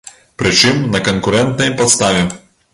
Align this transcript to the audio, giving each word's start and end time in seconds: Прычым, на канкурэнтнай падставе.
Прычым, 0.41 0.79
на 0.95 1.03
канкурэнтнай 1.09 1.73
падставе. 1.83 2.29